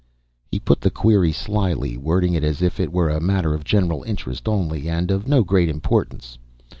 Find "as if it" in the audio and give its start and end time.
2.43-2.91